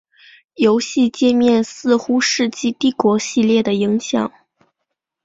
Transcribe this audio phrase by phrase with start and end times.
[0.55, 4.31] 游戏介面似受世纪帝国系列的影响。